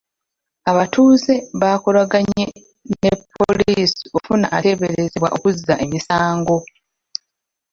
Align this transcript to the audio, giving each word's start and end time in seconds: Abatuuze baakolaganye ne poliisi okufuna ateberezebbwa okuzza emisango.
Abatuuze 0.71 1.33
baakolaganye 1.61 2.45
ne 3.01 3.11
poliisi 3.35 4.01
okufuna 4.07 4.47
ateberezebbwa 4.57 5.29
okuzza 5.35 5.73
emisango. 5.85 6.57